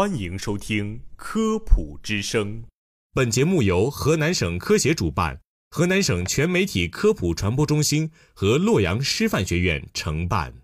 [0.00, 2.62] 欢迎收听《科普之声》。
[3.12, 5.38] 本节目由河南省科协主办，
[5.68, 10.54] 河南省全媒体科普传播中心和洛阳师范学院承办。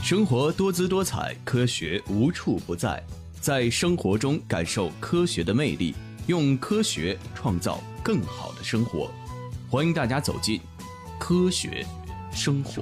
[0.00, 3.04] 生活多姿多彩，科学无处不在，
[3.40, 5.92] 在生活中感受科学的魅力，
[6.28, 9.10] 用科学创造更好的生活。
[9.68, 10.60] 欢迎大家走进
[11.18, 11.84] 科学
[12.30, 12.80] 生活。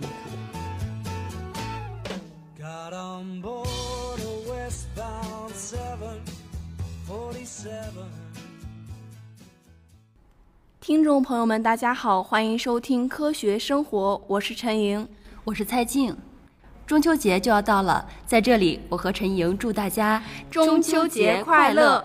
[10.81, 15.07] 听众朋友们，大家好，欢迎收听《科学生活》，我是陈莹，
[15.45, 16.17] 我是蔡静。
[16.87, 22.05] 中秋节就要到了，在这里，我和陈莹祝大家中秋节快乐。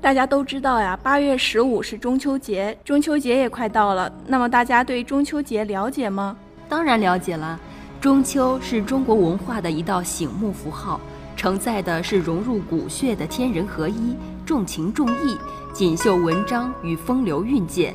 [0.00, 4.12] 大家都知道呀，八月十五是中秋节，中秋节也快到了。
[4.26, 6.36] 那么大家对中秋节了解吗？
[6.68, 7.58] 当然了解了。
[8.00, 11.00] 中秋是中国文化的一道醒目符号，
[11.38, 15.38] 承载的是融入骨血的天人合一、重情重义。
[15.72, 17.94] 锦绣文章与风流韵界，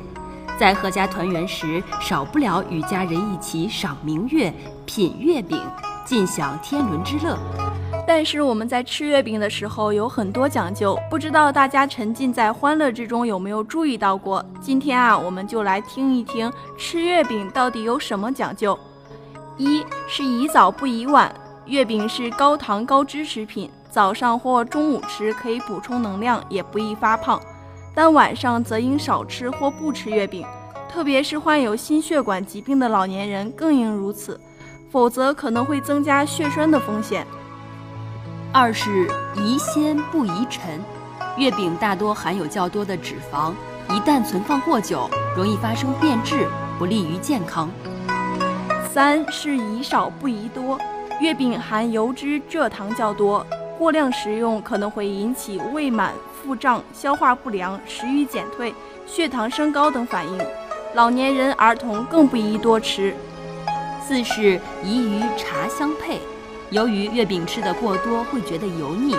[0.58, 4.50] 在阖家团圆时，少不了与家人一起赏明月、
[4.86, 5.60] 品月饼，
[6.06, 7.36] 尽享天伦之乐。
[8.06, 14.42] 但是我们在吃月饼的时候有很多讲究，不知道大家沉浸在欢乐之中有没有注意到过？
[14.58, 18.78] 今天啊，我们就来听一听吃月饼到底有什么讲究。
[19.58, 21.32] 一是宜早不宜晚，
[21.66, 27.40] 月饼是高糖高脂食品，早上或中午吃可以补充能量，也不易发胖。
[27.94, 30.46] 但晚上则应少吃或不吃月饼，
[30.90, 34.38] 特别是患有心血管疾病的老年人更应如此，
[34.90, 37.26] 否则可能会增加血栓的风险。
[38.52, 40.80] 二是宜鲜不宜陈，
[41.38, 43.52] 月饼大多含有较多的脂肪，
[43.88, 46.46] 一旦存放过久，容易发生变质，
[46.78, 47.70] 不利于健康。
[48.92, 50.78] 三是宜少不宜多，
[51.20, 53.46] 月饼含油脂蔗糖较多，
[53.78, 56.12] 过量食用可能会引起胃满。
[56.44, 58.74] 腹胀、消化不良、食欲减退、
[59.06, 60.38] 血糖升高等反应，
[60.92, 63.14] 老年人、儿童更不宜多吃。
[64.06, 66.20] 四是宜与茶相配，
[66.68, 69.16] 由于月饼吃得过多会觉得油腻，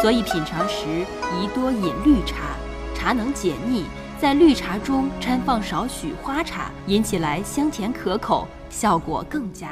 [0.00, 0.86] 所以品尝时
[1.34, 2.56] 宜多饮绿茶，
[2.94, 3.84] 茶能解腻，
[4.18, 9.68] 在绿茶中掺放少许花茶，饮起来香甜可口，效果更佳。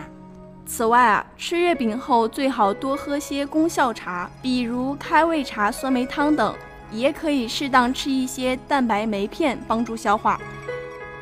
[0.73, 6.55] 此外啊，吃月饼后最好多喝些功效茶，比如开胃茶、酸梅汤等。
[6.93, 10.41] 也可以适当吃一些蛋白酶片，帮助消化。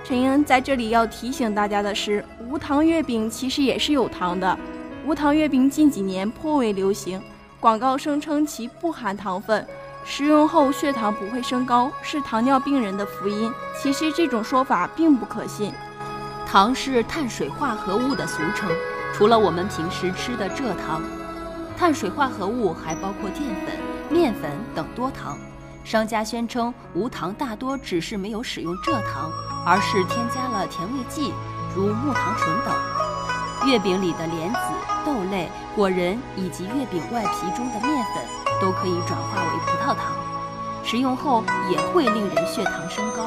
[0.04, 4.56] 陈英在这里要提醒大家的是，无糖月饼其实也是有糖的。
[5.04, 7.20] 无糖月饼近几年颇为流行，
[7.58, 9.66] 广告声称其不含糖分，
[10.04, 13.50] 食用后血糖不会升高，是糖尿病人的福音。
[13.82, 15.72] 其实这种说法并不可信。
[16.46, 18.70] 糖是碳水化合物的俗称，
[19.18, 21.02] 除了我们平时吃的蔗糖，
[21.76, 23.74] 碳水化合物还包括淀粉、
[24.08, 25.36] 面粉等多糖。
[25.82, 29.28] 商家宣称无糖大多只是没有使用蔗糖，
[29.66, 31.34] 而是添加了甜味剂，
[31.74, 33.68] 如木糖醇等。
[33.68, 34.60] 月饼里的莲子、
[35.04, 38.22] 豆类、果仁以及月饼外皮中的面粉
[38.60, 40.14] 都可以转化为葡萄糖，
[40.84, 43.26] 食用后也会令人血糖升高。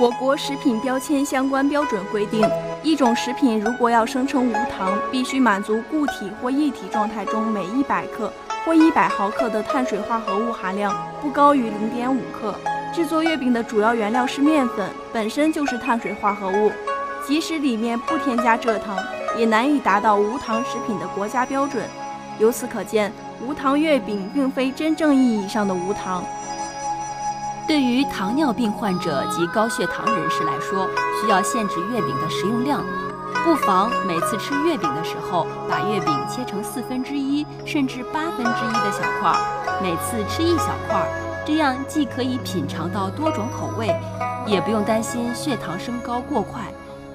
[0.00, 2.48] 我国食品标签相关标准规定，
[2.84, 8.32] 一种食品如果要声称无糖，必须满足固体或液体状态中每一百克。
[8.64, 12.54] 或一百毫克的碳水化合物含量不高于零点五克。
[12.94, 16.70] 制作月饼的主要原料是面粉，本身就是碳水化合物，
[17.26, 18.98] 即使里面不添加蔗糖，
[19.38, 21.82] 也难以达到无糖食品的国家标准。
[22.38, 23.10] 由此可见，
[23.44, 26.22] 无糖月饼并非真正意义上的无糖。
[27.68, 30.88] 对于糖尿病患者及高血糖人士来说，
[31.20, 32.82] 需要限制月饼的食用量。
[33.44, 39.38] 不妨每次吃月饼的时候，把月饼切成四分之一甚至八分之一的小块，
[39.82, 41.06] 每次吃一小块，
[41.46, 43.94] 这样既可以品尝到多种口味，
[44.46, 46.62] 也不用担心血糖升高过快。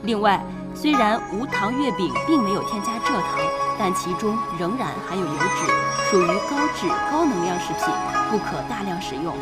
[0.03, 0.39] 另外，
[0.75, 3.39] 虽然无糖月饼并没有添加蔗糖，
[3.79, 7.87] 但其中仍然含有油脂，属于高脂高能量食品，
[8.29, 9.33] 不可大量食用。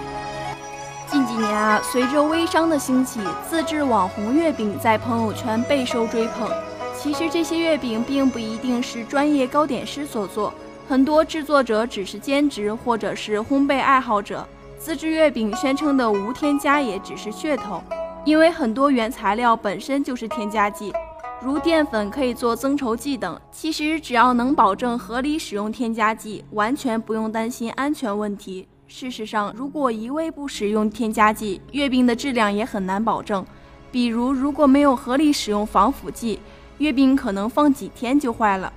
[1.11, 6.49] 近几年啊，随着微商的兴起，自制网红月饼在朋友圈备受追捧。
[6.97, 10.53] 其实这些月饼并不一定是专业糕点师所做，
[10.87, 14.47] 很多制作者只是兼职或者是烘焙爱好者。
[14.79, 17.83] 自制月饼宣称的无添加也只是噱头，
[18.23, 20.93] 因为很多原材料本身就是添加剂，
[21.41, 23.37] 如淀粉可以做增稠剂等。
[23.51, 28.65] 其实只要能保证合理使用添加剂，完全不用担心安全问题。
[28.93, 33.43] 事实上，如果一味不使用添加剂，月饼的质量也很难保证。
[33.89, 36.41] 比如，如果没有合理使用防腐剂，
[36.77, 38.71] 月饼可能放几天就坏了。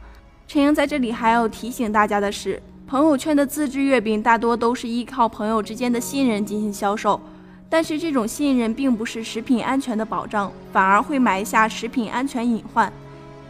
[0.46, 7.20] 陈英在这里还要提醒大家的是，朋友圈的自制月饼大多都是依靠朋友之间的信任进行销售，
[7.68, 12.90] 但是这种信任并不是食品安全的保障，反而会埋下食品安全隐患。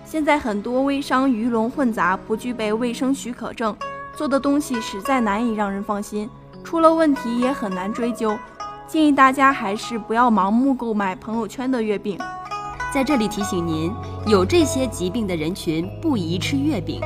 [0.07, 3.77] 现在很多微商鱼龙混杂，不具备卫生许可证，
[4.17, 6.29] 做的东西实在难以让人放心，
[6.65, 8.37] 出了问题也很难追究。
[8.87, 12.19] 建议大家还是不要盲目购买朋友圈的月饼。
[12.93, 13.93] 在这里提醒您，
[14.27, 17.01] 有这些疾病的人群不宜吃月饼。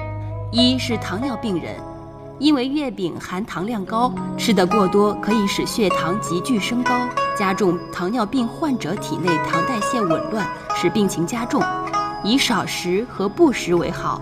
[0.50, 1.76] 一是糖尿病人，
[2.38, 6.94] 因为月饼含糖量高，吃得过多可以使血糖急剧升高，
[7.36, 11.62] 加重糖尿病患者体内糖代谢紊乱，使病情加重。
[12.24, 14.20] 以少食和不食为好。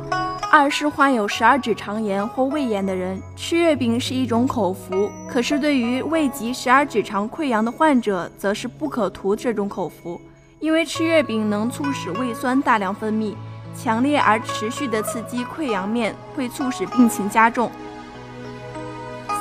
[0.48, 10.20] 二是患有十二指肠炎或胃炎的人，吃月饼是一种口服，可是对于胃及十二指肠溃疡的患者，则是不可图这种口服。
[10.60, 13.34] 因为吃月饼能促使胃酸大量分泌，
[13.76, 17.70] 强烈而持续的刺激溃疡面，会促使病情加重。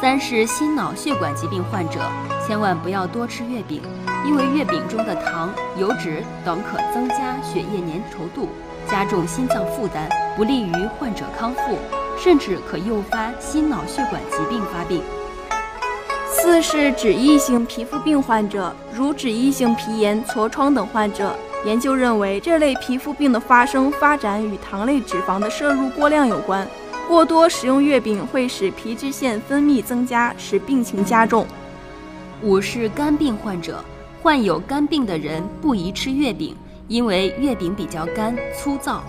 [0.02, 2.02] 三是心脑血管疾病患者，
[2.46, 3.82] 千万不要多吃月饼，
[4.26, 8.50] 因为月饼中的糖、油脂等可增加血液粘稠度，
[8.90, 11.78] 加重心脏负担，不利于患者康复，
[12.18, 15.02] 甚至可诱发心脑血管疾病发病。
[16.30, 21.36] 四是脂溢性皮肤病患者，如脂溢性皮炎、痤疮等患者。
[21.66, 26.68] 研究认为，这类皮肤病的发生发展与糖类脂肪的摄入过量有关。
[27.08, 31.48] 过多食用月饼会使皮脂腺分泌增加，使病情加重。
[32.44, 33.84] 五是肝病患者，
[34.22, 36.56] 患有肝病的人不宜吃月饼，
[36.88, 39.02] 因为月饼比较干粗糙，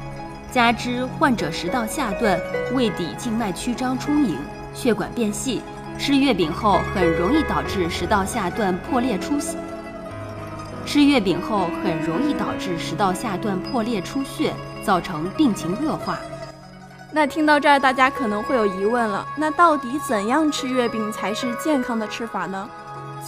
[0.51, 2.41] 加之患者食道下段、
[2.75, 4.39] 胃底静脉曲张充盈，
[4.73, 5.63] 血管变细。
[5.99, 9.57] 吃月饼后很容易导致食道下段破裂出血。
[10.87, 16.19] 吃月饼后很容易导致食道下段破裂出血，造成病情恶化。
[17.13, 22.69] 那听到这儿，大家可能会有疑问了：那到底怎样吃月饼才是健康的吃法呢？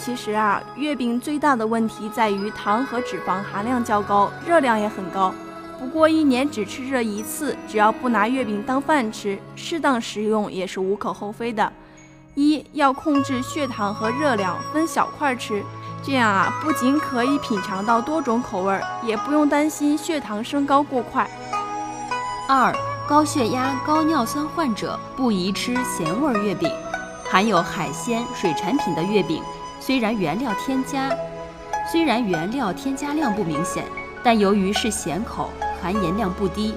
[0.01, 5.35] 其实啊，月饼最大的问题在于糖和脂肪含量较高，热量也很高。
[5.79, 11.73] 不过一年只吃这一次，只要不拿月饼当饭吃，适当食用也是无可厚非的。
[12.35, 15.63] 一要控制血糖和热量，分小块吃，
[16.03, 21.29] 这样啊，不仅可以品尝到多种口味，也不用担心血糖升高过快。
[22.49, 22.73] 二
[23.09, 26.71] 高血压、高尿酸患者不宜吃咸味月饼，
[27.29, 29.43] 含有海鲜、水产品的月饼，
[29.89, 31.09] 虽然原料添加，
[31.91, 33.87] 虽然原料添加量不明显，
[34.23, 35.49] 但由于是咸口，
[35.81, 36.75] 含盐量不低。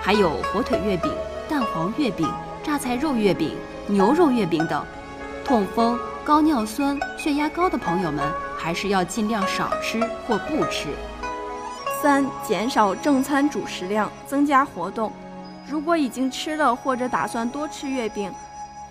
[0.00, 1.12] 还有火腿月饼、
[1.48, 3.56] 蛋黄月饼、榨菜肉月饼。
[3.88, 4.86] 牛肉月饼等，
[5.44, 8.24] 痛风、高尿酸、血压高的朋友们
[8.56, 10.90] 还是要尽量少吃或不吃。
[12.00, 15.12] 三、减少正餐主食量，增加活动。
[15.68, 18.32] 如果已经吃了或者打算多吃月饼，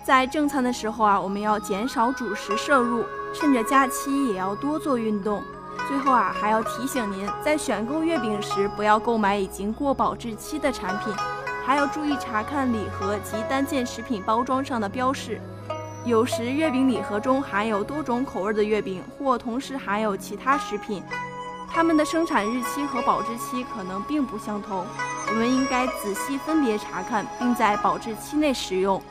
[0.02, 3.02] 在正餐的时候啊，我们要减少主食摄入，
[3.34, 5.42] 趁着假期也要多做运动。
[5.88, 11.12] 最后啊，还要提醒您，在选购月饼时，不要购买已经过保质期的产品。
[11.66, 15.40] 还要注意查看礼盒及单件食品包装上的标示。
[16.04, 21.02] 有时月饼礼盒中含有多种口味的月饼，或同时含有其他食品，
[21.72, 24.84] 它们的生产日期和保质期可能并不相同。
[25.28, 29.02] 我们应该仔细分别查看，并在保质期内食用。